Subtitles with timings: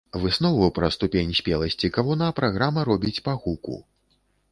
[0.21, 3.77] Выснову пра ступень спеласці кавуна праграма робіць па гуку.